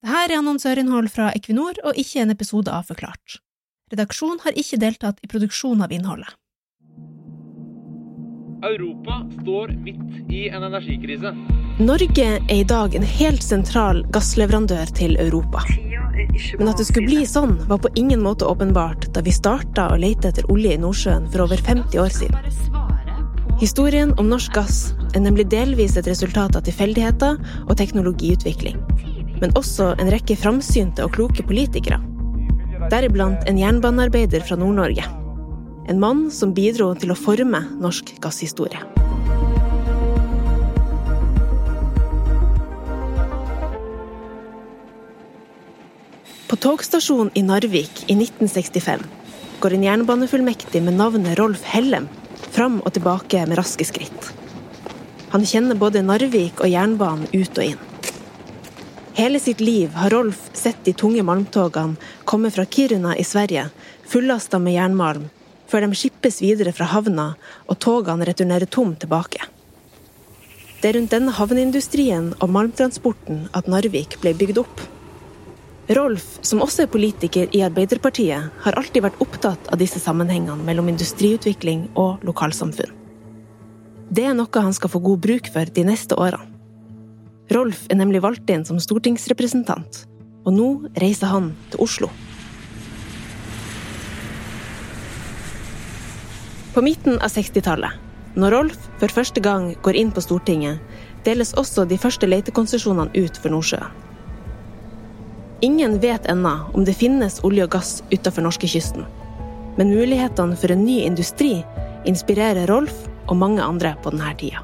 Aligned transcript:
Dette 0.00 0.20
er 0.32 0.38
annonsørinnhold 0.38 1.10
fra 1.12 1.26
Equinor 1.36 1.76
og 1.84 1.98
ikke 2.00 2.22
en 2.22 2.32
episode 2.32 2.72
av 2.72 2.86
Forklart. 2.88 3.34
Redaksjonen 3.92 4.38
har 4.46 4.56
ikke 4.56 4.78
deltatt 4.80 5.18
i 5.20 5.28
produksjonen 5.28 5.84
av 5.84 5.92
innholdet. 5.92 6.30
Europa 8.64 9.18
står 9.42 9.74
midt 9.84 10.32
i 10.32 10.46
en 10.48 10.64
energikrise. 10.64 11.34
Norge 11.84 12.28
er 12.38 12.54
i 12.54 12.64
dag 12.64 12.96
en 12.96 13.04
helt 13.04 13.44
sentral 13.44 14.00
gassleverandør 14.14 14.88
til 14.96 15.20
Europa. 15.20 15.66
Men 15.68 16.72
at 16.72 16.80
det 16.80 16.88
skulle 16.88 17.08
bli 17.08 17.28
sånn, 17.28 17.58
var 17.68 17.82
på 17.84 17.92
ingen 18.00 18.24
måte 18.24 18.48
åpenbart 18.48 19.10
da 19.12 19.20
vi 19.24 19.36
starta 19.36 19.90
å 19.92 20.00
lete 20.00 20.32
etter 20.32 20.48
olje 20.52 20.76
i 20.76 20.80
Nordsjøen 20.80 21.28
for 21.28 21.44
over 21.44 21.60
50 21.60 22.00
år 22.00 22.16
siden. 22.22 22.40
Historien 23.60 24.16
om 24.16 24.32
norsk 24.32 24.56
gass 24.56 24.82
er 25.12 25.20
nemlig 25.20 25.50
delvis 25.52 26.00
et 26.00 26.08
resultat 26.08 26.56
av 26.56 26.64
tilfeldigheter 26.64 27.36
og 27.66 27.76
teknologiutvikling. 27.76 28.80
Men 29.40 29.54
også 29.56 29.94
en 29.96 30.10
rekke 30.12 30.36
framsynte 30.36 31.04
og 31.06 31.14
kloke 31.16 31.44
politikere. 31.46 31.96
Deriblant 32.92 33.46
en 33.48 33.58
jernbanearbeider 33.60 34.44
fra 34.44 34.58
Nord-Norge. 34.60 35.06
En 35.88 36.00
mann 36.00 36.26
som 36.34 36.52
bidro 36.54 36.92
til 37.00 37.12
å 37.12 37.18
forme 37.18 37.62
norsk 37.80 38.12
gasshistorie. 38.20 38.82
På 46.50 46.58
togstasjonen 46.58 47.32
i 47.38 47.44
Narvik 47.46 48.04
i 48.10 48.16
1965 48.18 49.04
går 49.62 49.76
en 49.76 49.84
jernbanefullmektig 49.86 50.82
med 50.84 50.98
navnet 50.98 51.38
Rolf 51.38 51.62
Hellem 51.72 52.08
fram 52.50 52.80
og 52.84 52.92
tilbake 52.96 53.44
med 53.46 53.60
raske 53.60 53.86
skritt. 53.88 54.32
Han 55.30 55.46
kjenner 55.46 55.78
både 55.78 56.02
Narvik 56.02 56.58
og 56.60 56.72
jernbanen 56.72 57.30
ut 57.30 57.54
og 57.54 57.64
inn. 57.70 57.89
Hele 59.20 59.40
sitt 59.40 59.60
liv 59.60 59.90
har 59.92 60.10
Rolf 60.10 60.50
sett 60.52 60.84
de 60.84 60.92
tunge 60.92 61.22
malmtogene 61.22 61.96
komme 62.24 62.50
fra 62.50 62.64
Kiruna 62.64 63.16
i 63.16 63.24
Sverige, 63.24 63.66
fullasta 64.08 64.58
med 64.58 64.72
jernmalm, 64.72 65.26
før 65.68 65.84
de 65.84 65.96
skippes 66.00 66.38
videre 66.40 66.72
fra 66.72 66.86
havna 66.88 67.26
og 67.66 67.76
togene 67.84 68.24
returnerer 68.24 68.64
tom 68.64 68.94
tilbake. 68.96 69.44
Det 70.80 70.88
er 70.88 70.96
rundt 70.96 71.12
denne 71.12 71.34
havneindustrien 71.36 72.30
og 72.38 72.54
malmtransporten 72.54 73.42
at 73.52 73.68
Narvik 73.68 74.16
ble 74.22 74.32
bygd 74.40 74.62
opp. 74.62 74.80
Rolf, 75.98 76.38
som 76.40 76.64
også 76.64 76.86
er 76.86 76.94
politiker 76.94 77.52
i 77.52 77.60
Arbeiderpartiet, 77.66 78.46
har 78.64 78.78
alltid 78.80 79.04
vært 79.04 79.20
opptatt 79.20 79.68
av 79.68 79.82
disse 79.84 80.00
sammenhengene 80.00 80.64
mellom 80.64 80.88
industriutvikling 80.94 81.90
og 81.92 82.24
lokalsamfunn. 82.24 82.96
Det 84.08 84.24
er 84.30 84.40
noe 84.40 84.64
han 84.64 84.72
skal 84.80 84.94
få 84.96 85.04
god 85.10 85.20
bruk 85.28 85.52
for 85.52 85.76
de 85.76 85.86
neste 85.92 86.16
årene. 86.16 86.59
Rolf 87.50 87.86
er 87.90 87.98
nemlig 87.98 88.20
valgt 88.22 88.50
inn 88.52 88.62
som 88.66 88.78
stortingsrepresentant, 88.78 90.04
og 90.46 90.54
nå 90.54 90.68
reiser 91.02 91.32
han 91.32 91.50
til 91.72 91.82
Oslo. 91.82 92.10
På 96.70 96.84
midten 96.86 97.18
av 97.18 97.32
60-tallet, 97.34 97.96
når 98.38 98.54
Rolf 98.54 98.78
for 99.00 99.10
første 99.10 99.42
gang 99.42 99.72
går 99.82 99.98
inn 99.98 100.14
på 100.14 100.22
Stortinget, 100.22 100.78
deles 101.26 101.50
også 101.58 101.82
de 101.90 101.98
første 101.98 102.30
letekonsesjonene 102.30 103.10
ut 103.18 103.42
for 103.42 103.50
Nordsjøen. 103.50 103.90
Ingen 105.66 105.98
vet 106.00 106.30
ennå 106.30 106.54
om 106.72 106.86
det 106.86 106.96
finnes 106.96 107.42
olje 107.44 107.66
og 107.66 107.74
gass 107.74 107.96
utenfor 108.14 108.46
norskekysten, 108.46 109.04
men 109.76 109.90
mulighetene 109.92 110.56
for 110.56 110.72
en 110.72 110.86
ny 110.86 111.02
industri 111.02 111.58
inspirerer 112.08 112.70
Rolf 112.70 113.08
og 113.26 113.42
mange 113.42 113.66
andre 113.66 113.96
på 114.00 114.14
denne 114.14 114.30
tida. 114.40 114.62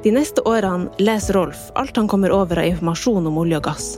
De 0.00 0.08
neste 0.16 0.40
årene 0.48 0.88
leser 0.96 1.36
Rolf 1.36 1.66
alt 1.76 1.96
han 1.96 2.08
kommer 2.08 2.32
over 2.32 2.62
av 2.62 2.70
informasjon 2.70 3.26
om 3.28 3.36
olje 3.42 3.58
og 3.58 3.66
gass. 3.66 3.88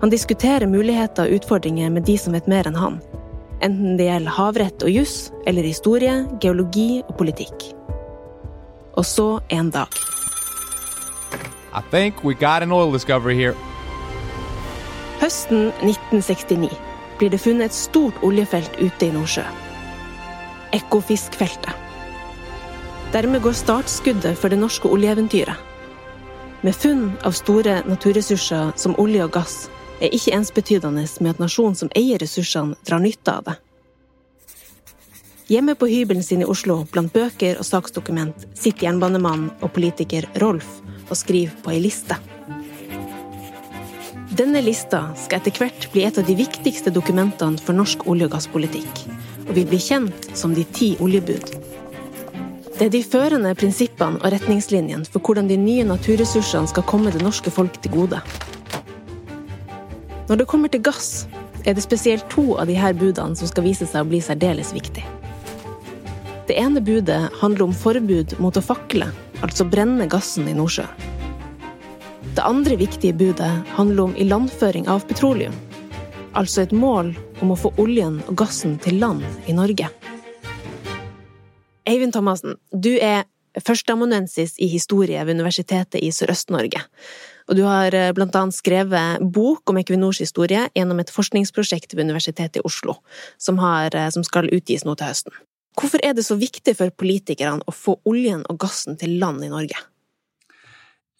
Han 0.00 0.12
diskuterer 0.12 0.68
muligheter 0.70 1.28
og 1.28 1.36
utfordringer 1.36 1.92
med 1.92 2.06
de 2.08 2.16
som 2.20 2.32
vet 2.32 2.48
mer 2.48 2.68
enn 2.68 2.78
han, 2.80 2.96
enten 3.60 3.98
det 4.00 4.08
gjelder 4.08 4.36
havrett 4.38 4.86
og 4.86 4.92
juss, 4.92 5.30
eller 5.44 5.68
historie, 5.68 6.16
geologi 6.40 7.02
og 7.04 7.12
politikk. 7.20 7.68
Og 8.96 9.04
så 9.04 9.28
en 9.52 9.70
dag. 9.70 9.92
I 11.76 11.82
think 11.92 12.24
we 12.24 12.32
got 12.32 12.62
an 12.62 12.72
oil 12.72 12.92
discovery 12.92 13.36
here. 13.36 13.56
Høsten 15.20 15.72
1969 15.84 16.72
blir 17.20 17.32
det 17.32 17.40
funnet 17.40 17.68
et 17.68 17.76
stort 17.76 18.16
oljefelt 18.24 18.80
ute 18.80 19.10
i 19.10 19.12
Nordsjøen. 19.12 19.64
Ekofiskfeltet. 20.76 21.85
Dermed 23.16 23.42
går 23.42 23.52
startskuddet 23.56 24.36
for 24.36 24.52
det 24.52 24.58
norske 24.60 24.88
oljeeventyret. 24.92 25.56
Med 26.60 26.74
funn 26.76 27.14
av 27.24 27.32
store 27.32 27.78
naturressurser 27.88 28.74
som 28.76 28.96
olje 29.00 29.24
og 29.24 29.30
gass 29.32 29.54
er 30.04 30.12
ikke 30.12 30.34
ensbetydende 30.36 31.06
med 31.24 31.30
at 31.30 31.40
nasjonen 31.40 31.78
som 31.80 31.88
eier 31.96 32.20
ressursene, 32.20 32.76
drar 32.84 33.00
nytte 33.00 33.32
av 33.32 33.46
det. 33.46 33.54
Hjemme 35.48 35.78
på 35.80 35.88
hybelen 35.88 36.26
sin 36.26 36.44
i 36.44 36.48
Oslo, 36.52 36.82
blant 36.92 37.14
bøker 37.14 37.56
og 37.56 37.64
saksdokument, 37.64 38.44
sitter 38.52 38.90
jernbanemann 38.90 39.46
og 39.62 39.72
politiker 39.72 40.28
Rolf 40.42 40.68
og 41.08 41.16
skriver 41.16 41.56
på 41.64 41.72
ei 41.72 41.80
liste. 41.86 42.18
Denne 44.36 44.60
lista 44.60 45.06
skal 45.22 45.40
etter 45.40 45.56
hvert 45.56 45.88
bli 45.94 46.04
et 46.04 46.20
av 46.20 46.28
de 46.28 46.36
viktigste 46.36 46.92
dokumentene 46.92 47.56
for 47.64 47.72
norsk 47.80 48.04
olje- 48.04 48.28
og 48.28 48.36
gasspolitikk, 48.36 49.06
og 49.46 49.54
vil 49.56 49.70
bli 49.72 49.80
kjent 49.80 50.28
som 50.36 50.52
de 50.52 50.68
ti 50.76 50.98
oljebud. 51.00 51.56
Det 52.76 52.90
er 52.90 52.92
de 52.92 52.98
førende 53.00 53.54
prinsippene 53.56 54.18
og 54.20 54.32
retningslinjene 54.34 55.08
for 55.08 55.24
hvordan 55.24 55.46
de 55.48 55.56
nye 55.56 55.84
naturressursene 55.88 56.68
skal 56.68 56.84
komme 56.84 57.08
det 57.14 57.22
norske 57.24 57.48
folk 57.48 57.78
til 57.80 57.94
gode. 57.94 58.18
Når 60.28 60.42
det 60.42 60.46
kommer 60.50 60.68
til 60.68 60.82
gass, 60.84 61.24
er 61.64 61.72
det 61.72 61.86
spesielt 61.86 62.28
to 62.28 62.58
av 62.60 62.68
disse 62.68 62.90
budene 63.00 63.38
som 63.40 63.48
skal 63.48 63.64
vise 63.64 63.88
seg 63.88 64.04
å 64.04 64.10
bli 64.10 64.20
særdeles 64.20 64.74
viktig. 64.76 65.06
Det 66.46 66.58
ene 66.60 66.82
budet 66.84 67.22
handler 67.40 67.64
om 67.64 67.72
forbud 67.72 68.36
mot 68.44 68.60
å 68.60 68.64
fakle, 68.68 69.08
altså 69.40 69.64
brenne 69.64 70.04
gassen 70.12 70.44
i 70.44 70.54
Nordsjøen. 70.58 70.92
Det 72.36 72.44
andre 72.44 72.76
viktige 72.76 73.16
budet 73.16 73.54
handler 73.78 74.10
om 74.10 74.18
ilandføring 74.20 74.84
av 74.92 75.08
petroleum. 75.08 75.56
Altså 76.36 76.66
et 76.66 76.76
mål 76.76 77.14
om 77.40 77.54
å 77.54 77.56
få 77.56 77.72
oljen 77.80 78.20
og 78.26 78.36
gassen 78.36 78.76
til 78.84 79.00
land 79.00 79.24
i 79.48 79.56
Norge. 79.56 79.88
Eivind 81.86 82.14
Thomassen, 82.16 82.56
du 82.72 82.94
er 82.98 83.24
førsteamanuensis 83.62 84.56
i 84.60 84.68
historie 84.68 85.22
ved 85.24 85.38
Universitetet 85.38 86.02
i 86.02 86.10
Sørøst-Norge. 86.12 86.82
Og 87.46 87.56
du 87.56 87.62
har 87.64 87.94
blant 88.16 88.34
annet 88.36 88.56
skrevet 88.56 89.22
bok 89.32 89.70
om 89.70 89.78
Equinors 89.80 90.20
historie 90.20 90.66
gjennom 90.74 91.00
et 91.00 91.12
forskningsprosjekt 91.14 91.94
ved 91.94 92.08
Universitetet 92.10 92.60
i 92.60 92.64
Oslo, 92.66 92.98
som, 93.38 93.60
har, 93.62 93.94
som 94.12 94.26
skal 94.26 94.50
utgis 94.52 94.84
nå 94.84 94.96
til 94.98 95.08
høsten. 95.12 95.36
Hvorfor 95.76 96.00
er 96.04 96.16
det 96.16 96.24
så 96.26 96.38
viktig 96.40 96.74
for 96.78 96.92
politikerne 96.96 97.64
å 97.68 97.74
få 97.74 97.98
oljen 98.08 98.42
og 98.50 98.58
gassen 98.64 98.96
til 98.98 99.18
land 99.20 99.44
i 99.44 99.52
Norge? 99.52 99.78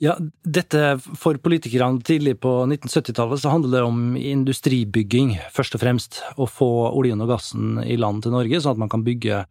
Ja, 0.03 0.13
dette 0.45 0.99
For 1.17 1.39
politikerne 1.41 2.03
tidlig 2.05 2.35
på 2.45 2.51
1970-tallet 2.67 3.41
så 3.41 3.53
handler 3.55 3.79
det 3.79 3.85
om 3.87 4.17
industribygging, 4.21 5.39
først 5.53 5.77
og 5.79 5.81
fremst. 5.81 6.21
Å 6.37 6.49
få 6.49 6.69
oljen 6.91 7.23
og 7.25 7.31
gassen 7.33 7.79
i 7.85 7.97
land 8.01 8.25
til 8.25 8.35
Norge, 8.37 8.61
sånn 8.61 8.77
at 8.77 8.83
man 8.83 8.93
kan 8.93 9.07
bygge 9.07 9.47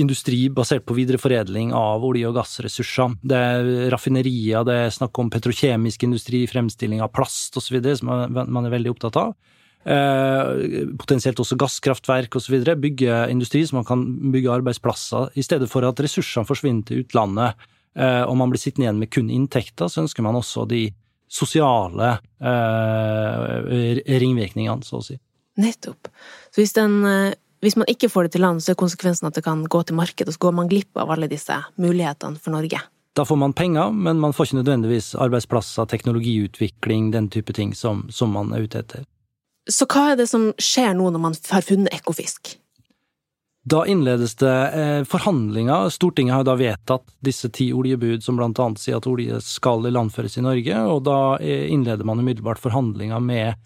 industri 0.00 0.46
basert 0.54 0.86
på 0.86 0.96
videreforedling 0.96 1.72
av 1.76 2.04
olje- 2.06 2.28
og 2.28 2.36
gassressurser. 2.38 3.16
Det 3.22 3.38
er 3.38 3.70
raffinerier, 3.92 4.66
det 4.66 4.76
er 4.84 4.94
snakk 4.94 5.18
om 5.20 5.30
petrokjemisk 5.32 6.06
industri, 6.06 6.44
fremstilling 6.50 7.02
av 7.04 7.12
plast 7.14 7.56
osv., 7.60 7.80
som 7.98 8.12
man 8.32 8.68
er 8.68 8.74
veldig 8.74 8.92
opptatt 8.94 9.18
av. 9.20 9.34
Eh, 9.88 10.86
potensielt 10.98 11.40
også 11.40 11.58
gasskraftverk 11.58 12.38
osv. 12.40 12.60
Bygge 12.82 13.24
industri 13.32 13.64
så 13.66 13.78
man 13.78 13.88
kan 13.88 14.04
bygge 14.32 14.54
arbeidsplasser, 14.58 15.34
i 15.38 15.44
stedet 15.46 15.70
for 15.70 15.86
at 15.88 16.00
ressursene 16.04 16.48
forsvinner 16.48 16.86
til 16.88 17.04
utlandet 17.04 17.68
og 17.98 18.36
man 18.38 18.52
blir 18.52 18.60
sittende 18.62 18.84
igjen 18.84 18.98
med 19.00 19.10
kun 19.10 19.30
inntekter, 19.32 19.88
så 19.90 20.04
ønsker 20.04 20.22
man 20.22 20.36
også 20.38 20.62
de 20.70 20.84
sosiale 21.28 22.12
eh, 22.40 23.98
ringvirkningene, 24.22 24.86
så 24.86 25.00
å 25.00 25.04
si. 25.04 25.18
Nettopp. 25.58 26.10
Så 26.52 26.62
hvis, 26.62 26.74
den, 26.76 27.00
hvis, 27.60 27.76
man 27.76 27.88
ikke 27.90 28.10
får 28.12 28.28
det 28.28 28.36
til 28.36 28.44
land, 28.44 28.62
så 28.62 28.72
er 28.72 28.78
konsekvensen 28.78 29.26
at 29.28 29.34
det 29.34 29.44
kan 29.46 29.64
gå 29.66 29.82
til 29.82 29.98
marked, 29.98 30.28
og 30.28 30.34
så 30.34 30.44
går 30.46 30.54
man 30.54 30.70
glipp 30.70 30.98
av 31.00 31.10
alle 31.14 31.28
disse 31.30 31.56
mulighetene 31.76 32.38
for 32.38 32.54
Norge? 32.54 32.80
Da 33.18 33.24
får 33.26 33.38
man 33.40 33.52
penger, 33.52 33.90
men 33.90 34.20
man 34.22 34.32
får 34.32 34.50
ikke 34.50 34.60
nødvendigvis 34.60 35.14
arbeidsplasser, 35.18 35.88
teknologiutvikling, 35.90 37.10
den 37.12 37.26
type 37.34 37.52
ting 37.52 37.74
som, 37.74 38.04
som 38.14 38.30
man 38.30 38.52
er 38.54 38.68
ute 38.68 38.84
etter. 38.84 39.06
Så 39.68 39.88
hva 39.90 40.12
er 40.12 40.20
det 40.20 40.28
som 40.30 40.52
skjer 40.62 40.94
nå 40.96 41.10
når 41.12 41.24
man 41.24 41.34
har 41.50 41.66
funnet 41.66 41.92
ekofisk? 41.92 42.54
Da 43.68 43.86
innledes 43.86 44.34
det 44.34 44.68
eh, 44.68 45.04
forhandlinger. 45.04 45.88
Stortinget 45.88 46.34
har 46.34 46.44
da 46.44 46.54
vedtatt 46.54 47.04
disse 47.20 47.50
ti 47.52 47.72
oljebud 47.72 48.24
som 48.24 48.38
blant 48.38 48.58
annet 48.58 48.80
sier 48.80 48.96
at 48.96 49.08
olje 49.10 49.40
skal 49.44 49.84
ilandføres 49.90 50.38
i 50.38 50.44
Norge, 50.46 50.78
og 50.88 51.02
da 51.04 51.18
eh, 51.36 51.66
innleder 51.74 52.06
man 52.08 52.22
umiddelbart 52.22 52.62
forhandlinger 52.62 53.20
med 53.20 53.58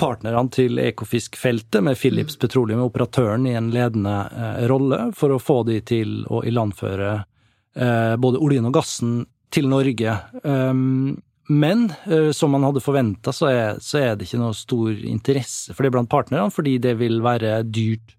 partnerne 0.00 0.46
til 0.54 0.80
Ekofisk-feltet, 0.80 1.82
med 1.84 1.98
Philips 1.98 2.38
mm. 2.38 2.40
Petroleum, 2.40 2.84
operatøren, 2.86 3.48
i 3.50 3.56
en 3.58 3.68
ledende 3.74 4.14
eh, 4.30 4.62
rolle, 4.70 5.10
for 5.18 5.34
å 5.34 5.42
få 5.42 5.58
de 5.68 5.80
til 5.84 6.22
å 6.30 6.44
ilandføre 6.46 7.18
både 7.70 8.40
oljen 8.42 8.64
og 8.66 8.72
gassen 8.74 9.10
til 9.54 9.68
Norge. 9.70 10.16
Um, 10.42 11.20
Men 11.50 11.88
som 12.36 12.52
man 12.54 12.62
hadde 12.62 12.82
forventa, 12.84 13.32
så, 13.34 13.48
så, 13.82 13.98
er 13.98 14.14
det 14.14 14.28
ikke 14.28 14.38
noe 14.38 14.54
stor 14.54 14.94
interesse 14.94 15.74
for 15.74 15.82
det 15.82 15.90
blant 15.96 16.10
partnerne, 16.12 16.52
fordi 16.54 16.76
det 16.82 16.92
vil 17.00 17.18
være 17.24 17.64
dyrt 17.66 18.14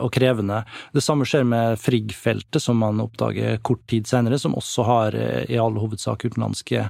og 0.00 0.08
krevende. 0.14 0.62
Det 0.96 1.04
samme 1.04 1.28
skjer 1.28 1.44
med 1.44 1.76
Frigg-feltet, 1.82 2.62
som 2.64 2.80
man 2.80 3.04
oppdager 3.04 3.60
kort 3.60 3.84
tid 3.92 4.08
senere, 4.08 4.40
som 4.40 4.56
også 4.56 4.88
har 4.88 5.18
i 5.44 5.60
all 5.60 5.76
hovedsak 5.76 6.24
utenlandske 6.24 6.86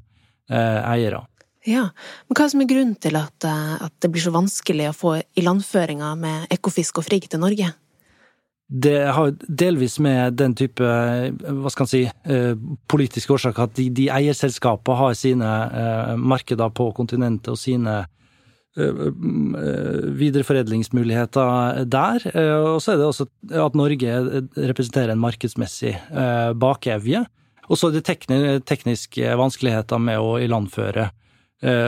eiere. 0.47 1.25
Ja, 1.65 1.89
men 2.29 2.37
hva 2.37 2.47
som 2.53 2.61
er 2.61 2.69
grunnen 2.69 2.97
til 3.01 3.17
at, 3.17 3.47
at 3.49 3.95
det 4.05 4.11
blir 4.13 4.23
så 4.23 4.35
vanskelig 4.35 4.91
å 4.91 4.97
få 4.97 5.15
ilandføringa 5.41 6.13
med 6.21 6.53
Ekofisk 6.53 7.01
og 7.01 7.09
Frigg 7.09 7.27
til 7.33 7.41
Norge? 7.41 7.71
Det 8.67 9.13
har 9.13 9.35
delvis 9.45 9.99
med 10.01 10.39
den 10.41 10.55
type, 10.57 10.81
hva 10.81 11.71
skal 11.73 11.85
en 11.85 11.91
si, 11.91 12.03
eh, 12.09 12.55
politiske 12.89 13.35
årsaker 13.37 13.67
at 13.67 13.75
de, 13.77 13.91
de 13.93 14.09
eierselskapene 14.09 14.97
har 14.97 15.19
sine 15.19 15.51
eh, 15.69 16.15
markeder 16.17 16.73
på 16.73 16.89
kontinentet 16.97 17.53
og 17.53 17.61
sine 17.61 17.99
eh, 18.79 19.05
videreforedlingsmuligheter 20.17 21.85
der. 21.93 22.25
Og 22.65 22.81
så 22.81 22.95
er 22.95 23.03
det 23.03 23.11
også 23.11 23.29
at 23.53 23.77
Norge 23.77 24.17
representerer 24.57 25.13
en 25.13 25.23
markedsmessig 25.23 25.95
bakevje. 26.57 27.27
Og 27.69 27.79
så 27.79 27.93
er 27.93 28.01
det 28.01 28.65
tekniske 28.67 29.37
vanskeligheter 29.41 30.01
med 30.03 30.21
å 30.21 30.35
ilandføre 30.43 31.11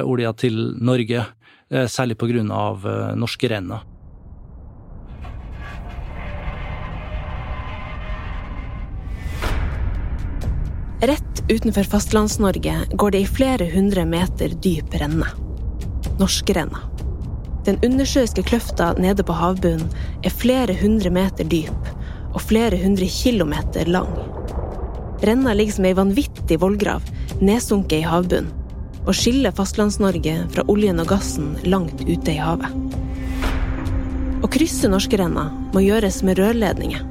olja 0.06 0.30
til 0.38 0.70
Norge, 0.80 1.26
særlig 1.68 2.16
av 2.54 2.86
norske 3.18 3.50
renner. 3.50 3.95
Rett 11.00 11.44
utenfor 11.48 11.82
Fastlands-Norge 11.82 12.80
går 12.92 13.10
det 13.10 13.18
i 13.18 13.26
flere 13.26 13.66
hundre 13.68 14.06
meter 14.08 14.48
dyp 14.48 14.94
renne. 14.96 15.26
Norskerenna. 16.16 16.78
Den 17.66 17.76
undersjøiske 17.84 18.40
kløfta 18.48 18.94
nede 18.96 19.20
på 19.26 19.34
havbunnen 19.36 19.90
er 20.24 20.32
flere 20.32 20.72
hundre 20.80 21.10
meter 21.12 21.44
dyp 21.52 21.90
og 22.32 22.40
flere 22.40 22.78
hundre 22.80 23.08
kilometer 23.12 23.90
lang. 23.92 24.08
Renna 25.20 25.52
ligger 25.52 25.76
som 25.76 25.88
ei 25.88 25.98
vanvittig 25.98 26.56
vollgrav 26.62 27.04
nedsunket 27.44 27.98
i 27.98 28.06
havbunnen 28.08 28.48
og 29.04 29.12
skiller 29.14 29.52
Fastlands-Norge 29.52 30.38
fra 30.54 30.64
oljen 30.72 31.02
og 31.04 31.10
gassen 31.12 31.58
langt 31.68 32.00
ute 32.08 32.32
i 32.32 32.40
havet. 32.40 32.72
Å 34.40 34.48
krysse 34.48 34.88
Norskerenna 34.88 35.50
må 35.76 35.84
gjøres 35.84 36.22
med 36.24 36.40
rørledninger 36.40 37.04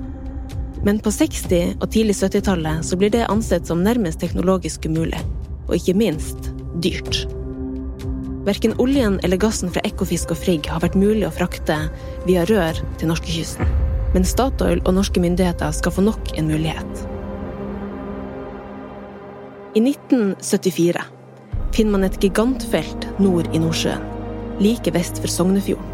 men 0.85 0.99
på 1.01 1.09
60- 1.09 1.79
og 1.81 1.89
tidlig 1.89 2.13
70-tallet 2.19 2.85
så 2.85 2.97
blir 2.99 3.09
det 3.09 3.25
ansett 3.25 3.65
som 3.65 3.81
nærmest 3.81 4.19
teknologisk 4.21 4.85
umulig, 4.85 5.17
og 5.65 5.79
ikke 5.79 5.95
minst 5.97 6.51
dyrt. 6.83 7.23
Verken 8.45 8.75
oljen 8.77 9.17
eller 9.25 9.41
gassen 9.41 9.71
fra 9.73 9.81
Ekofisk 9.87 10.35
og 10.35 10.37
Frigg 10.37 10.69
har 10.69 10.83
vært 10.83 10.97
mulig 11.01 11.25
å 11.25 11.33
frakte 11.33 11.79
via 12.27 12.43
rør 12.45 12.77
til 13.01 13.09
norskekysten. 13.09 13.71
Men 14.13 14.27
Statoil 14.29 14.83
og 14.85 14.93
norske 14.99 15.23
myndigheter 15.23 15.73
skal 15.73 15.95
få 15.95 16.05
nok 16.05 16.35
en 16.37 16.53
mulighet. 16.53 17.01
I 19.75 19.81
1974 19.81 21.01
finner 21.75 21.97
man 21.97 22.05
et 22.05 22.21
gigantfelt 22.21 23.09
nord 23.19 23.49
i 23.51 23.59
Nordsjøen, 23.59 24.05
like 24.61 24.93
vest 24.93 25.17
for 25.23 25.33
Sognefjorden. 25.33 25.91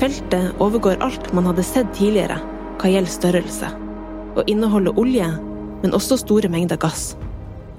Feltet 0.00 0.62
overgår 0.62 1.02
alt 1.04 1.26
man 1.36 1.50
hadde 1.50 1.66
sett 1.66 1.90
tidligere 1.98 2.38
hva 2.80 2.88
gjelder 2.88 3.12
størrelse, 3.12 3.70
og 4.38 4.46
inneholder 4.48 4.96
olje, 5.00 5.26
men 5.82 5.96
også 5.96 6.20
store 6.22 6.48
mengder 6.52 6.80
gass. 6.80 7.12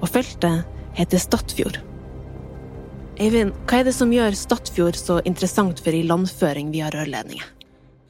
Og 0.02 0.10
feltet 0.10 0.62
heter 0.98 1.22
Stadfjord. 1.22 1.80
Eivind, 3.22 3.52
hva 3.68 3.80
er 3.80 3.88
det 3.88 3.96
som 3.96 4.12
gjør 4.14 4.36
Stadfjord 4.36 4.98
så 4.98 5.18
interessant 5.28 5.82
for 5.82 5.94
ilandføring 5.96 6.70
via 6.74 6.90
rørledninger? 6.94 7.50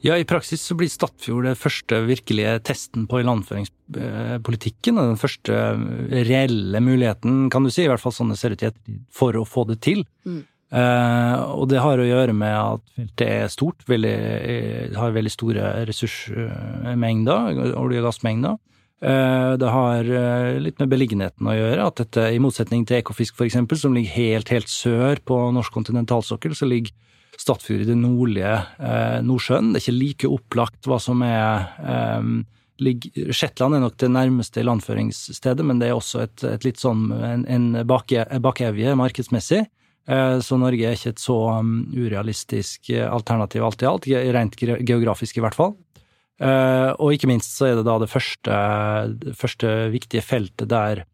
Ja, 0.03 0.17
I 0.19 0.25
praksis 0.27 0.61
så 0.67 0.75
blir 0.75 0.91
Stadfjord 0.91 1.45
det 1.47 1.55
første 1.55 2.01
virkelige 2.03 2.57
testen 2.67 3.05
på 3.07 3.21
ilandføringspolitikken. 3.21 4.99
Den 4.99 5.19
første 5.19 5.59
reelle 6.11 6.81
muligheten, 6.83 7.45
kan 7.53 7.63
du 7.63 7.71
si, 7.71 7.85
i 7.85 7.91
hvert 7.91 8.03
fall 8.03 8.15
sånn 8.15 8.33
det 8.33 8.39
ser 8.41 8.55
ut 8.55 8.65
i 8.65 8.67
ettertid, 8.67 8.97
for 9.15 9.39
å 9.39 9.45
få 9.47 9.63
det 9.69 9.79
til. 9.85 10.03
Mm. 10.27 10.41
Uh, 10.73 11.53
og 11.53 11.67
det 11.69 11.83
har 11.83 11.99
å 12.01 12.05
gjøre 12.07 12.33
med 12.33 12.53
at 12.57 12.83
feltet 12.95 13.27
er 13.29 13.49
stort, 13.53 13.83
veldig, 13.85 14.13
eh, 14.41 14.95
har 14.97 15.11
veldig 15.13 15.29
store 15.29 15.67
ressursmengder, 15.85 17.59
olje- 17.77 18.01
og 18.01 18.07
gassmengder. 18.07 18.57
Uh, 19.03 19.53
det 19.59 19.69
har 19.69 20.09
litt 20.63 20.79
med 20.81 20.89
beliggenheten 20.89 21.45
å 21.45 21.53
gjøre, 21.53 21.85
at 21.85 22.01
dette, 22.01 22.25
i 22.33 22.41
motsetning 22.41 22.87
til 22.89 23.03
Ekofisk 23.03 23.43
eksempel, 23.45 23.77
som 23.77 23.93
ligger 23.93 24.15
helt, 24.15 24.49
helt 24.49 24.71
sør 24.71 25.21
på 25.21 25.37
norsk 25.53 25.75
kontinentalsokkel, 25.77 26.57
så 26.57 26.69
ligger 26.69 26.95
Statfjord 27.33 27.81
i 27.81 27.87
det 27.89 27.97
nordlige 27.97 28.59
Nordsjøen. 29.25 29.71
Det 29.73 29.79
er 29.79 29.83
ikke 29.87 29.97
like 29.97 30.29
opplagt 30.29 30.85
hva 30.85 30.99
som 31.01 31.23
er 31.25 31.65
um, 32.21 32.43
Shetland 32.77 33.73
er 33.73 33.81
nok 33.81 33.97
det 34.01 34.11
nærmeste 34.13 34.61
landføringsstedet, 34.61 35.65
men 35.65 35.81
det 35.81 35.89
er 35.89 35.97
også 35.97 36.21
et, 36.27 36.43
et 36.45 36.67
litt 36.67 36.81
sånn 36.81 37.07
en, 37.09 37.47
en 37.49 37.81
bakevje 37.89 38.93
markedsmessig. 39.01 39.63
Eh, 40.03 40.37
så 40.43 40.59
Norge 40.59 40.83
er 40.83 40.97
ikke 40.97 41.13
et 41.13 41.23
så 41.23 41.37
um, 41.61 41.85
urealistisk 41.95 42.91
eh, 42.91 43.07
alternativ 43.07 43.63
alt 43.63 43.83
i 43.83 43.87
alt, 43.87 44.07
rent 44.35 44.57
geografisk 44.59 45.39
i 45.39 45.43
hvert 45.43 45.57
fall. 45.57 45.75
Eh, 46.43 46.89
og 46.97 47.15
ikke 47.15 47.29
minst 47.31 47.55
så 47.55 47.69
er 47.69 47.77
det 47.79 47.85
da 47.87 47.97
det 48.01 48.11
første, 48.11 48.57
det 49.21 49.35
første 49.39 49.73
viktige 49.93 50.25
feltet 50.25 50.71
der, 50.71 51.05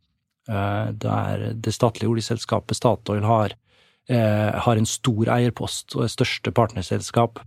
der 0.50 1.42
det 1.54 1.76
statlige 1.76 2.10
oljeselskapet 2.10 2.74
Statoil 2.74 3.22
har, 3.22 3.52
har 4.10 4.80
en 4.80 4.88
stor 4.90 5.30
eierpost 5.30 5.94
og 5.94 6.08
er 6.08 6.10
største 6.10 6.50
partnerselskap. 6.58 7.38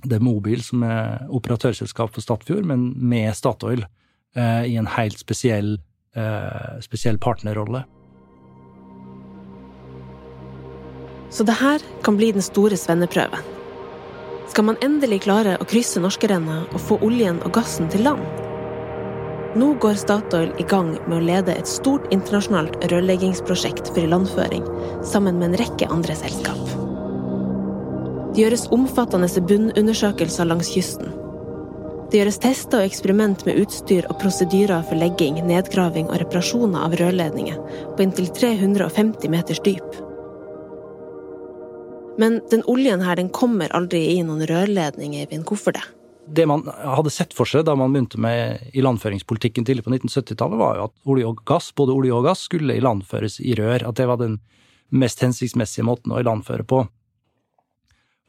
Det 0.00 0.16
er 0.16 0.24
Mobil 0.24 0.62
som 0.64 0.86
er 0.88 1.26
operatørselskap 1.28 2.14
for 2.14 2.24
Statfjord, 2.24 2.64
men 2.64 2.94
med 2.96 3.28
Statoil 3.36 3.84
i 4.40 4.78
en 4.80 4.88
helt 4.94 5.20
spesiell, 5.20 5.74
spesiell 6.86 7.20
partnerrolle. 7.20 7.84
Så 11.34 11.42
det 11.42 11.58
her 11.58 11.82
kan 12.06 12.16
bli 12.16 12.30
den 12.32 12.44
store 12.46 12.78
svenneprøven. 12.78 13.42
Skal 14.52 14.68
man 14.68 14.78
endelig 14.86 15.24
klare 15.24 15.56
å 15.58 15.66
krysse 15.66 15.98
norskerenna 15.98 16.60
og 16.68 16.82
få 16.86 17.00
oljen 17.02 17.40
og 17.42 17.56
gassen 17.56 17.88
til 17.90 18.04
land? 18.06 18.22
Nå 19.58 19.72
går 19.82 19.98
Statoil 19.98 20.52
i 20.62 20.66
gang 20.70 20.92
med 21.08 21.16
å 21.16 21.24
lede 21.24 21.54
et 21.54 21.70
stort 21.70 22.06
internasjonalt 22.14 22.78
rørleggingsprosjekt 22.90 23.90
for 23.90 24.02
ilandføring, 24.02 24.62
sammen 25.06 25.40
med 25.40 25.50
en 25.50 25.58
rekke 25.62 25.90
andre 25.90 26.14
selskap. 26.18 26.62
Det 28.34 28.42
gjøres 28.42 28.66
omfattende 28.74 29.30
bunnundersøkelser 29.50 30.50
langs 30.50 30.70
kysten. 30.74 31.10
Det 32.10 32.20
gjøres 32.20 32.42
tester 32.42 32.82
og 32.82 32.90
eksperiment 32.90 33.46
med 33.46 33.58
utstyr 33.62 34.06
og 34.06 34.20
prosedyrer 34.22 34.86
for 34.86 34.98
legging, 34.98 35.40
nedgraving 35.50 36.10
og 36.10 36.20
reparasjoner 36.22 36.86
av 36.86 36.98
rørledninger 36.98 37.58
på 37.94 38.06
inntil 38.06 38.30
350 38.38 39.30
meters 39.34 39.62
dyp. 39.66 40.03
Men 42.18 42.38
den 42.50 42.62
oljen 42.70 43.02
her, 43.02 43.18
den 43.18 43.30
kommer 43.34 43.72
aldri 43.74 44.04
i 44.14 44.22
noen 44.22 44.44
rørledning, 44.46 45.16
Eivind. 45.18 45.46
Hvorfor 45.48 45.74
det? 45.74 45.82
Det 46.24 46.46
man 46.48 46.62
hadde 46.70 47.12
sett 47.12 47.34
for 47.36 47.48
seg 47.48 47.66
da 47.68 47.74
man 47.76 47.92
begynte 47.92 48.20
med 48.22 48.70
ilandføringspolitikken 48.72 49.66
tidlig 49.66 49.84
på 49.84 49.92
1970-tallet, 49.92 50.60
var 50.60 50.78
jo 50.78 50.86
at 50.88 50.94
olje 51.10 51.26
og 51.28 51.42
gass, 51.48 51.72
både 51.76 51.92
olje 51.92 52.14
og 52.16 52.28
gass, 52.28 52.46
skulle 52.48 52.78
ilandføres 52.78 53.40
i 53.42 53.56
rør. 53.58 53.88
At 53.90 53.98
det 54.00 54.08
var 54.08 54.22
den 54.22 54.38
mest 54.94 55.20
hensiktsmessige 55.24 55.86
måten 55.86 56.14
å 56.14 56.22
ilandføre 56.22 56.64
på. 56.68 56.84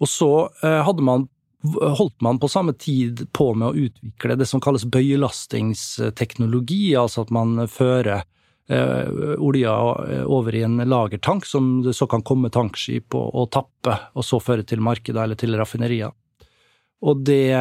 Og 0.02 0.12
så 0.12 0.32
eh, 0.66 0.94
man 1.06 1.30
holdt 1.66 2.22
man 2.22 2.40
på 2.40 2.50
samme 2.52 2.74
tid 2.78 3.26
på 3.34 3.54
med 3.58 3.70
å 3.70 3.88
utvikle 3.88 4.36
det 4.38 4.46
som 4.50 4.62
kalles 4.62 4.86
bøyelastingsteknologi, 4.86 6.96
altså 7.00 7.26
at 7.26 7.32
man 7.34 7.68
fører 7.72 8.26
olja 8.72 9.74
eh, 10.10 10.26
over 10.26 10.56
i 10.56 10.64
en 10.66 10.78
lagertank 10.90 11.46
som 11.46 11.84
det 11.86 11.94
så 11.94 12.08
kan 12.10 12.24
komme 12.26 12.50
tankskip 12.50 13.14
og, 13.14 13.30
og 13.36 13.50
tappe, 13.54 13.98
og 14.18 14.26
så 14.26 14.40
føre 14.42 14.66
til 14.66 14.82
markedet 14.82 15.22
eller 15.22 15.40
til 15.40 15.58
raffinerier. 15.60 16.14
Og 17.06 17.22
det, 17.28 17.54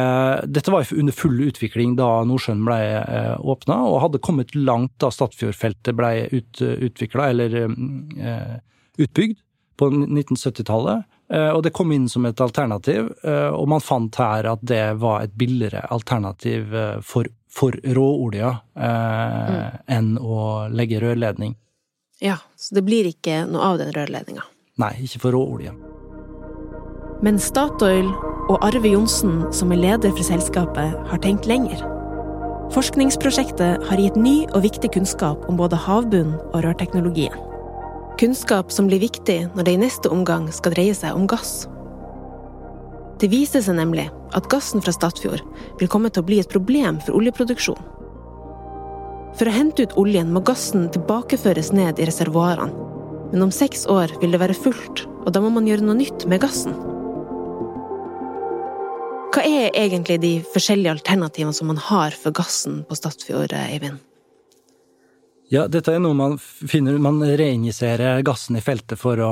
dette 0.49 0.71
var 0.73 0.87
under 0.95 1.13
full 1.13 1.41
utvikling 1.45 1.93
da 1.99 2.07
Nordsjøen 2.25 2.63
ble 2.65 2.79
eh, 3.01 3.35
åpna, 3.37 3.81
og 3.85 4.01
hadde 4.05 4.23
kommet 4.23 4.55
langt 4.57 4.95
da 5.03 5.11
Stadfjordfeltet 5.13 5.93
ble 5.97 6.29
ut, 6.33 6.61
utvikla, 6.61 7.29
eller 7.33 7.59
eh, 7.65 8.55
utbygd, 8.97 9.41
på 9.75 9.89
1970-tallet. 9.91 11.03
Eh, 11.33 11.49
og 11.49 11.63
det 11.65 11.73
kom 11.73 11.91
inn 11.95 12.09
som 12.09 12.25
et 12.29 12.41
alternativ, 12.41 13.09
eh, 13.23 13.49
og 13.49 13.67
man 13.71 13.81
fant 13.81 14.15
her 14.21 14.45
at 14.51 14.61
det 14.61 14.83
var 15.01 15.25
et 15.25 15.33
billigere 15.33 15.87
alternativ 15.89 16.73
for 17.01 17.31
for 17.55 17.71
råolja 17.83 18.49
eh, 18.75 19.53
mm. 19.55 19.75
enn 19.87 20.17
å 20.19 20.67
legge 20.75 20.99
rørledning. 20.99 21.55
Ja, 22.19 22.37
så 22.59 22.75
det 22.75 22.83
blir 22.87 23.07
ikke 23.07 23.45
noe 23.47 23.71
av 23.71 23.79
den 23.79 23.93
rørledninga? 23.95 24.43
Nei, 24.81 24.91
ikke 25.05 25.21
for 25.23 25.35
råolje. 25.35 25.71
Men 27.23 27.39
Statoil 27.39 28.09
og 28.51 28.59
Arve 28.59 28.91
Johnsen, 28.91 29.45
som 29.55 29.71
er 29.71 29.79
leder 29.79 30.11
for 30.11 30.27
selskapet, 30.27 30.97
har 31.09 31.23
tenkt 31.23 31.47
lenger. 31.47 31.79
Forskningsprosjektet 32.75 33.87
har 33.87 34.01
gitt 34.01 34.17
ny 34.19 34.41
og 34.51 34.65
viktig 34.65 34.91
kunnskap 34.97 35.47
om 35.49 35.59
både 35.59 35.79
havbunnen 35.79 36.35
og 36.51 36.63
rørteknologien. 36.65 37.39
Kunnskap 38.19 38.71
som 38.71 38.87
blir 38.87 39.01
viktig 39.03 39.41
når 39.57 39.65
det 39.67 39.71
i 39.75 39.79
neste 39.81 40.07
omgang 40.07 40.45
skal 40.55 40.71
dreie 40.71 40.95
seg 40.95 41.17
om 41.17 41.25
gass. 41.27 41.65
Det 43.19 43.27
viser 43.31 43.63
seg 43.63 43.75
nemlig 43.75 44.05
at 44.35 44.47
gassen 44.51 44.83
fra 44.83 44.93
Statfjord 44.95 45.43
vil 45.81 45.91
komme 45.91 46.11
til 46.11 46.23
å 46.23 46.27
bli 46.27 46.39
et 46.39 46.51
problem 46.51 47.01
for 47.03 47.19
oljeproduksjon. 47.19 47.81
For 49.35 49.51
å 49.51 49.55
hente 49.57 49.83
ut 49.83 49.97
oljen 49.99 50.31
må 50.31 50.45
gassen 50.47 50.87
tilbakeføres 50.95 51.73
ned 51.75 51.99
i 51.99 52.07
reservoarene. 52.07 52.71
Men 53.33 53.49
om 53.49 53.51
seks 53.51 53.83
år 53.91 54.13
vil 54.21 54.31
det 54.31 54.39
være 54.39 54.55
fullt, 54.55 55.03
og 55.25 55.33
da 55.35 55.41
må 55.43 55.51
man 55.51 55.67
gjøre 55.67 55.83
noe 55.83 55.99
nytt 55.99 56.23
med 56.31 56.39
gassen. 56.45 56.75
Hva 59.35 59.43
er 59.43 59.75
egentlig 59.75 60.21
de 60.23 60.35
forskjellige 60.53 61.01
alternativene 61.01 61.55
som 61.57 61.67
man 61.67 61.81
har 61.91 62.15
for 62.15 62.31
gassen 62.31 62.85
på 62.87 62.95
Statfjord, 62.95 63.51
Eivind? 63.51 63.99
Ja, 65.55 65.65
dette 65.71 65.93
er 65.93 66.01
noe 66.03 66.15
man 66.17 66.35
finner 66.41 66.97
Man 66.99 67.21
reinjiserer 67.23 68.23
gassen 68.27 68.57
i 68.59 68.63
feltet 68.63 68.99
for 68.99 69.19
å 69.23 69.31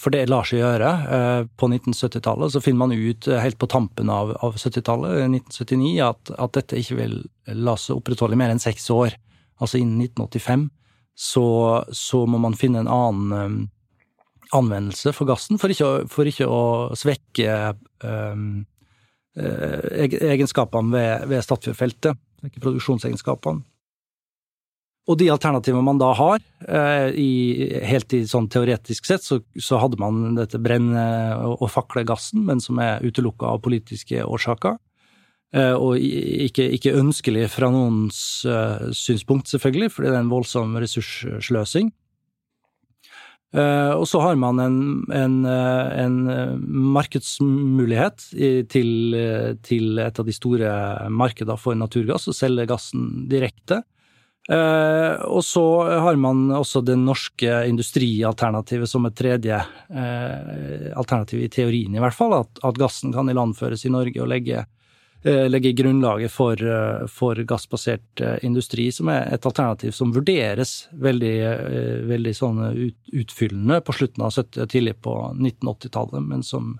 For 0.00 0.14
det 0.14 0.28
lar 0.30 0.46
seg 0.46 0.60
gjøre. 0.60 0.90
Eh, 1.16 1.40
på 1.58 1.68
1970-tallet 1.70 2.54
så 2.54 2.62
finner 2.62 2.84
man 2.84 2.94
ut 2.94 3.28
eh, 3.28 3.40
helt 3.42 3.58
på 3.58 3.68
tampen 3.70 4.12
av, 4.12 4.34
av 4.44 4.58
70-tallet, 4.60 5.24
1979, 5.24 5.90
at, 6.04 6.34
at, 6.36 6.54
dette 6.54 6.78
ikke 6.78 6.98
vil 7.00 7.16
la 7.66 7.74
seg 7.80 7.98
opprettholde 7.98 8.38
mer 8.38 8.54
enn 8.54 8.62
seks 8.62 8.86
år. 8.94 9.16
Altså 9.62 9.80
innen 9.80 10.04
1985 10.04 10.68
så, 11.14 11.46
så 11.94 12.24
må 12.26 12.40
man 12.42 12.58
finne 12.58 12.84
en 12.84 12.90
annen 12.90 13.68
anvendelse 14.54 15.14
for 15.14 15.26
gassen, 15.26 15.58
for 15.58 15.72
ikke, 15.72 15.90
for 16.10 16.28
ikke 16.28 16.46
å 16.46 16.62
svekke 16.98 17.54
um, 18.04 18.64
egenskapene 19.34 20.94
ved, 20.94 21.28
ved 21.30 21.46
Statfjordfeltet. 21.46 22.18
Ikke 22.46 22.62
produksjonsegenskapene. 22.66 23.64
Og 25.04 25.18
de 25.20 25.26
alternativene 25.28 25.84
man 25.84 25.98
da 26.00 26.14
har, 26.16 26.40
eh, 26.64 27.10
i, 27.20 27.32
helt 27.84 28.12
i 28.16 28.22
sånn 28.28 28.48
teoretisk 28.48 29.04
sett, 29.04 29.24
så, 29.24 29.42
så 29.60 29.80
hadde 29.82 30.00
man 30.00 30.38
dette 30.38 30.60
brenne- 30.62 31.36
og 31.44 31.68
faklegassen, 31.68 32.46
men 32.48 32.62
som 32.64 32.80
er 32.80 33.04
utelukka 33.04 33.52
av 33.52 33.60
politiske 33.66 34.24
årsaker. 34.24 34.78
Eh, 35.54 35.76
og 35.76 36.00
ikke, 36.00 36.70
ikke, 36.78 36.96
ønskelig 36.96 37.50
fra 37.52 37.68
noens 37.74 38.16
synspunkt, 38.96 39.52
selvfølgelig, 39.52 39.92
fordi 39.92 40.08
det 40.08 40.16
er 40.16 40.24
en 40.24 40.32
voldsom 40.32 40.72
ressurssløsing. 40.80 41.92
Og 43.54 44.02
så 44.10 44.18
har 44.18 44.34
man 44.34 44.58
en, 44.58 44.78
en, 45.14 45.34
en 45.46 46.14
markedsmulighet 46.66 48.24
til, 48.66 48.88
til, 49.62 50.00
et 50.02 50.18
av 50.18 50.26
de 50.26 50.34
store 50.34 50.72
markedene 51.06 51.54
for 51.62 51.78
naturgass, 51.78 52.26
å 52.26 52.34
selge 52.34 52.66
gassen 52.66 53.28
direkte. 53.30 53.84
Uh, 54.44 55.24
og 55.24 55.40
så 55.44 55.64
har 56.04 56.18
man 56.20 56.50
også 56.52 56.82
det 56.84 56.98
norske 57.00 57.48
industrialternativet 57.64 58.90
som 58.90 59.06
et 59.08 59.16
tredje 59.16 59.56
uh, 59.56 60.90
alternativ, 61.00 61.40
i 61.40 61.48
teorien 61.48 61.96
i 61.96 62.02
hvert 62.02 62.16
fall, 62.16 62.36
at, 62.42 62.60
at, 62.60 62.76
gassen 62.76 63.14
kan 63.14 63.30
ilandføres 63.32 63.86
i 63.88 63.92
Norge 63.94 64.20
og 64.20 64.28
legge, 64.28 64.66
uh, 65.24 65.46
legge 65.48 65.72
grunnlaget 65.78 66.34
for, 66.34 66.60
for 67.08 67.40
gassbasert 67.48 68.20
industri, 68.44 68.90
som 68.92 69.08
er 69.14 69.32
et 69.32 69.48
alternativ 69.48 69.96
som 69.96 70.12
vurderes 70.12 70.76
veldig, 70.92 71.34
veldig 72.12 72.36
sånn 72.36 72.62
ut, 72.68 73.00
utfyllende 73.24 73.80
på 73.80 73.96
slutten 73.96 74.28
av 74.28 74.36
70- 74.36 74.66
og 74.66 74.74
tidlig 74.76 74.98
på 75.00 75.18
1980-tallet, 75.38 76.20
men 76.20 76.44
som, 76.44 76.74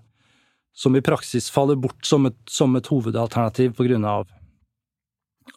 som, 0.76 1.00
i 1.00 1.06
praksis 1.06 1.48
faller 1.48 1.80
bort 1.80 2.04
som 2.04 2.28
et, 2.28 2.42
som 2.44 2.76
et 2.76 2.92
hovedalternativ 2.92 3.80
av 4.04 4.28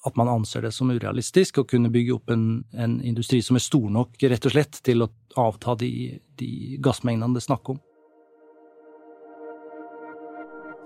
at 0.06 0.16
man 0.20 0.30
anser 0.32 0.64
det 0.66 0.74
som 0.76 0.92
urealistisk 0.92 1.62
å 1.62 1.68
kunne 1.68 1.92
bygge 1.92 2.16
opp 2.18 2.32
en, 2.34 2.64
en, 2.76 2.98
industri 3.02 3.42
som 3.44 3.58
er 3.60 3.64
stor 3.64 3.88
nok, 3.92 4.16
rett 4.20 4.48
og 4.48 4.54
slett, 4.54 4.80
til 4.84 5.06
å 5.06 5.12
avta 5.40 5.76
de, 5.80 5.92
de 6.40 6.80
gassmengdene 6.84 7.36
det 7.36 7.44
er 7.44 7.48
snakk 7.50 7.74
om. 7.76 7.80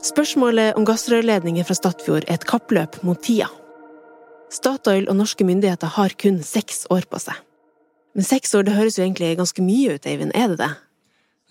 Spørsmålet 0.02 0.78
om 0.80 0.86
gassrørledninger 0.88 1.66
fra 1.68 1.78
Statfjord 1.78 2.26
er 2.26 2.40
et 2.40 2.48
kappløp 2.50 3.02
mot 3.06 3.20
tida. 3.22 3.52
Statoil 4.52 5.06
og 5.08 5.20
norske 5.20 5.46
myndigheter 5.48 5.94
har 5.96 6.16
kun 6.20 6.42
seks 6.44 6.88
år 6.92 7.06
på 7.10 7.22
seg. 7.22 7.38
Men 8.18 8.26
seks 8.28 8.56
år 8.58 8.66
det 8.68 8.76
høres 8.76 8.98
jo 8.98 9.06
egentlig 9.06 9.36
ganske 9.40 9.64
mye 9.64 9.96
ut, 9.96 10.08
Eivind, 10.10 10.34
er 10.36 10.52
det 10.52 10.58
det? 10.60 10.72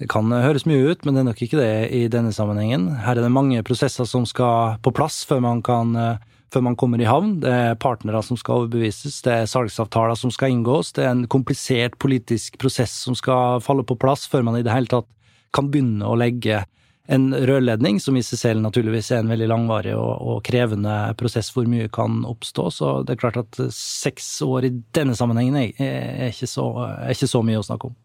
Det 0.00 0.08
kan 0.08 0.32
høres 0.32 0.66
mye 0.68 0.90
ut, 0.92 1.04
men 1.04 1.14
det 1.14 1.22
er 1.22 1.28
nok 1.28 1.40
ikke 1.44 1.60
det 1.60 1.72
i 1.92 2.02
denne 2.12 2.32
sammenhengen. 2.32 2.88
Her 3.04 3.18
er 3.18 3.24
det 3.24 3.32
mange 3.32 3.62
prosesser 3.64 4.08
som 4.08 4.26
skal 4.28 4.78
på 4.84 4.92
plass 4.96 5.22
før 5.28 5.42
man 5.44 5.60
kan 5.64 5.92
uh, 5.96 6.20
før 6.52 6.64
man 6.66 6.76
kommer 6.78 7.00
i 7.00 7.08
havn. 7.08 7.36
Det 7.44 7.52
er 7.52 7.78
partnere 7.80 8.22
som 8.26 8.38
skal 8.40 8.64
overbevises, 8.64 9.20
det 9.26 9.36
er 9.36 9.50
salgsavtaler 9.50 10.18
som 10.18 10.32
skal 10.34 10.54
inngås, 10.54 10.92
det 10.96 11.06
er 11.06 11.14
en 11.14 11.28
komplisert 11.30 11.96
politisk 12.02 12.58
prosess 12.62 12.94
som 13.06 13.16
skal 13.18 13.62
falle 13.64 13.86
på 13.86 13.98
plass 14.00 14.26
før 14.30 14.46
man 14.46 14.58
i 14.58 14.66
det 14.66 14.74
hele 14.74 14.90
tatt 14.90 15.08
kan 15.54 15.70
begynne 15.70 16.06
å 16.06 16.18
legge 16.18 16.64
en 17.10 17.32
rørledning, 17.34 17.98
som 17.98 18.14
i 18.14 18.22
seg 18.22 18.38
selv 18.38 18.62
naturligvis 18.62 19.08
er 19.10 19.24
en 19.24 19.32
veldig 19.32 19.48
langvarig 19.50 19.96
og, 19.98 20.12
og, 20.20 20.36
krevende 20.46 20.94
prosess 21.18 21.48
hvor 21.50 21.66
mye 21.66 21.88
kan 21.90 22.20
oppstå. 22.28 22.66
Så 22.70 22.90
det 23.02 23.16
er 23.16 23.22
klart 23.24 23.40
at 23.40 23.58
seks 23.74 24.28
år 24.46 24.68
i 24.68 24.74
denne 24.94 25.16
sammenhengen 25.18 25.58
er, 25.58 26.28
ikke, 26.28 26.46
så, 26.46 26.68
er 27.00 27.10
ikke 27.16 27.30
så 27.32 27.42
mye 27.42 27.58
å 27.58 27.66
snakke 27.66 27.90
om. 27.90 27.98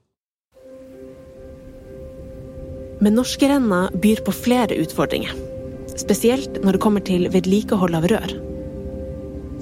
Men 3.03 3.19
norskerenna 3.19 3.91
byr 4.01 4.23
på 4.25 4.33
flere 4.33 4.79
utfordringer 4.81 5.35
spesielt 5.99 6.59
når 6.63 6.75
det 6.75 6.83
kommer 6.83 7.03
til 7.05 7.29
vedlikehold 7.31 7.97
av 7.97 8.07
rør. 8.11 8.35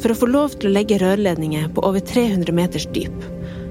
For 0.02 0.12
å 0.12 0.18
få 0.18 0.30
lov 0.32 0.58
til 0.58 0.72
å 0.72 0.74
legge 0.74 1.00
rørledninger 1.02 1.70
på 1.75 1.84
over 1.86 2.02
300 2.02 2.56
meters 2.56 2.88
dyp, 2.96 3.16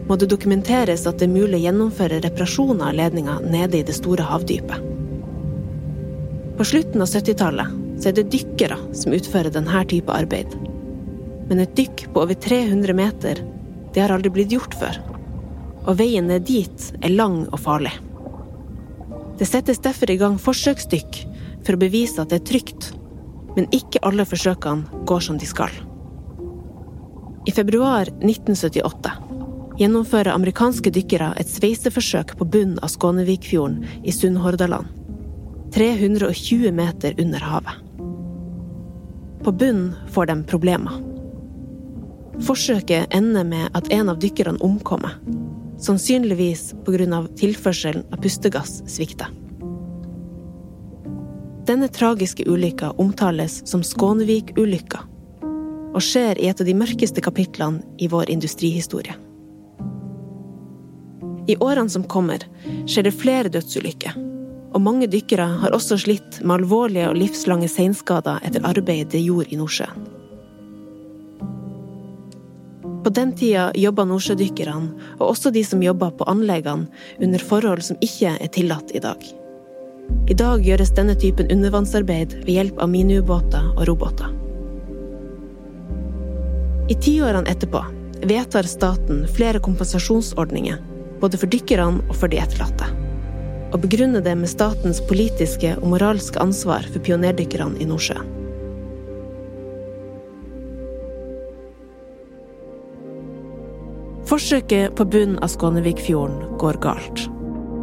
må 0.09 0.17
det 0.19 0.31
dokumenteres 0.33 1.07
at 1.07 1.21
det 1.21 1.29
er 1.29 1.35
mulig 1.35 1.61
å 1.61 1.65
gjennomføre 1.67 2.21
reparasjoner 2.25 2.91
av 2.91 2.99
ledninga 2.99 3.39
nede 3.45 3.81
i 3.81 3.87
det 3.87 3.95
store 3.97 4.27
havdypet. 4.27 4.89
På 6.59 6.67
slutten 6.69 7.03
av 7.03 7.11
70-tallet 7.11 8.07
er 8.07 8.15
det 8.17 8.31
dykkere 8.33 8.77
som 8.99 9.15
utfører 9.15 9.55
denne 9.55 9.83
type 9.91 10.11
arbeid. 10.15 10.55
Men 11.49 11.63
et 11.63 11.75
dykk 11.79 12.09
på 12.15 12.23
over 12.25 12.39
300 12.39 12.95
meter, 12.99 13.43
det 13.95 14.03
har 14.03 14.15
aldri 14.15 14.33
blitt 14.35 14.55
gjort 14.55 14.75
før. 14.79 14.99
Og 15.87 15.99
veien 15.99 16.29
ned 16.31 16.47
dit 16.47 16.89
er 17.03 17.15
lang 17.15 17.45
og 17.49 17.61
farlig. 17.63 17.93
Det 19.39 19.49
settes 19.49 19.83
derfor 19.83 20.11
i 20.11 20.19
gang 20.21 20.39
forsøksdykk 20.39 21.23
for 21.63 21.77
å 21.77 21.83
bevise 21.83 22.23
at 22.23 22.33
det 22.33 22.41
er 22.41 22.49
trygt, 22.53 22.93
men 23.57 23.69
ikke 23.75 24.03
alle 24.07 24.27
forsøkene 24.29 25.05
går 25.09 25.25
som 25.29 25.39
de 25.41 25.49
skal. 25.49 25.73
I 27.47 27.53
februar 27.55 28.07
1978 28.23 29.13
gjennomfører 29.81 30.31
amerikanske 30.35 30.93
dykkere 30.95 31.33
et 31.41 31.51
sveiseforsøk 31.51 32.37
på 32.39 32.47
bunnen 32.47 32.79
av 32.85 32.93
Skånevikfjorden 32.93 33.83
i 34.07 34.15
Sunnhordaland. 34.15 34.87
320 35.75 36.73
meter 36.77 37.17
under 37.19 37.41
havet. 37.49 37.81
På 39.43 39.53
bunnen 39.53 39.95
får 40.15 40.29
de 40.31 40.37
problemer. 40.47 41.01
Forsøket 42.47 43.15
ender 43.17 43.45
med 43.45 43.75
at 43.77 43.91
en 43.93 44.13
av 44.13 44.21
dykkerne 44.23 44.63
omkommer. 44.63 45.19
Sannsynligvis 45.83 46.75
pga. 46.87 47.27
tilførselen 47.37 48.05
av 48.13 48.23
pustegass 48.23 48.83
svikter. 48.87 49.42
Denne 51.67 51.87
tragiske 51.89 52.43
ulykka 52.51 52.91
omtales 52.99 53.61
som 53.71 53.85
Skånevik-ulykka, 53.87 54.99
og 55.95 56.03
skjer 56.03 56.41
i 56.43 56.49
et 56.51 56.61
av 56.61 56.67
de 56.67 56.75
mørkeste 56.75 57.23
kapitlene 57.23 57.85
i 58.03 58.09
vår 58.11 58.33
industrihistorie. 58.35 59.15
I 61.47 61.55
årene 61.63 61.91
som 61.91 62.03
kommer, 62.03 62.43
skjer 62.87 63.07
det 63.07 63.15
flere 63.15 63.53
dødsulykker, 63.55 64.17
og 64.73 64.83
mange 64.83 65.07
dykkere 65.11 65.47
har 65.63 65.77
også 65.77 66.01
slitt 66.03 66.41
med 66.43 66.63
alvorlige 66.63 67.11
og 67.13 67.21
livslange 67.21 67.69
seinskader 67.71 68.43
etter 68.43 68.67
arbeidet 68.67 69.13
de 69.15 69.23
gjorde 69.23 69.55
i 69.55 69.59
Nordsjøen. 69.61 70.09
På 73.03 73.11
den 73.11 73.33
tida 73.39 73.69
jobba 73.79 74.07
nordsjødykkerne, 74.07 75.15
og 75.21 75.25
også 75.29 75.51
de 75.55 75.63
som 75.67 75.83
jobba 75.83 76.11
på 76.15 76.27
anleggene, 76.31 76.87
under 77.23 77.43
forhold 77.43 77.83
som 77.87 77.99
ikke 78.03 78.35
er 78.39 78.51
tillatt 78.55 78.95
i 78.95 79.03
dag. 79.03 79.23
I 80.31 80.37
dag 80.39 80.63
gjøres 80.65 80.93
denne 80.97 81.17
typen 81.19 81.51
undervannsarbeid 81.53 82.39
ved 82.45 82.53
hjelp 82.55 82.79
av 82.81 82.91
miniubåter 82.93 83.67
og 83.75 83.85
roboter. 83.89 84.31
I 86.93 86.97
tiårene 86.99 87.49
etterpå 87.51 87.83
vedtar 88.29 88.69
staten 88.69 89.25
flere 89.37 89.61
kompensasjonsordninger, 89.63 90.79
både 91.23 91.39
for 91.41 91.51
dykkerne 91.51 92.03
og 92.09 92.15
for 92.19 92.33
de 92.33 92.41
etterlatte, 92.43 92.91
og 93.73 93.81
begrunner 93.85 94.23
det 94.25 94.37
med 94.39 94.51
statens 94.51 95.03
politiske 95.09 95.75
og 95.81 95.91
moralske 95.95 96.41
ansvar 96.43 96.87
for 96.91 97.03
pionerdykkerne 97.03 97.81
i 97.83 97.89
Nordsjøen. 97.89 98.39
Forsøket 104.33 104.95
på 104.97 105.05
bunnen 105.13 105.37
av 105.45 105.51
Skånevikfjorden 105.53 106.57
går 106.57 106.79
galt. 106.81 107.27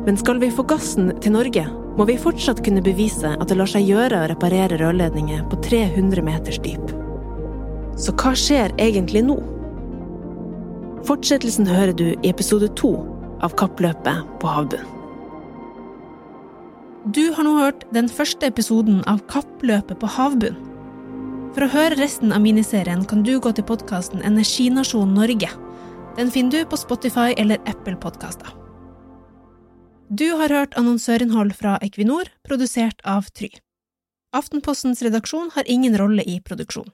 Men 0.07 0.17
skal 0.17 0.39
vi 0.41 0.49
få 0.49 0.63
gassen 0.65 1.11
til 1.21 1.35
Norge, 1.35 1.67
må 1.97 2.05
vi 2.07 2.19
fortsatt 2.21 2.61
kunne 2.65 2.83
bevise 2.85 3.33
at 3.35 3.47
det 3.49 3.57
lar 3.59 3.69
seg 3.69 3.87
gjøre 3.89 4.21
å 4.21 4.29
reparere 4.31 4.77
rørledninger 4.81 5.45
på 5.51 5.59
300 5.65 6.25
meters 6.25 6.61
dyp. 6.65 6.93
Så 7.99 8.13
hva 8.19 8.35
skjer 8.37 8.75
egentlig 8.79 9.25
nå? 9.27 9.39
Fortsettelsen 11.07 11.67
hører 11.67 11.95
du 11.95 12.07
i 12.11 12.31
episode 12.31 12.71
to, 12.79 12.93
av 13.43 13.55
kappløpet 13.59 14.39
på 14.39 14.55
havbunnen. 14.55 14.95
Du 17.07 17.31
har 17.31 17.45
nå 17.47 17.53
hørt 17.55 17.85
den 17.95 18.09
første 18.11 18.49
episoden 18.51 18.99
av 19.07 19.21
Kappløpet 19.31 20.01
på 20.01 20.09
havbunnen. 20.17 20.65
For 21.55 21.65
å 21.65 21.71
høre 21.71 21.97
resten 21.97 22.33
av 22.35 22.43
miniserien 22.43 23.05
kan 23.07 23.23
du 23.25 23.31
gå 23.41 23.53
til 23.55 23.65
podkasten 23.65 24.21
Energinasjon 24.27 25.15
Norge. 25.15 25.49
Den 26.19 26.29
finner 26.29 26.59
du 26.59 26.69
på 26.69 26.77
Spotify 26.77 27.31
eller 27.39 27.63
Apple 27.71 27.95
Podkaster. 28.03 28.58
Du 30.11 30.31
har 30.33 30.49
hørt 30.49 30.73
annonsørinnhold 30.73 31.51
fra 31.53 31.75
Equinor, 31.85 32.31
produsert 32.41 32.97
av 33.05 33.27
Try. 33.37 33.51
Aftenpostens 34.33 35.03
redaksjon 35.05 35.51
har 35.53 35.69
ingen 35.69 35.97
rolle 36.01 36.23
i 36.25 36.39
produksjon. 36.41 36.87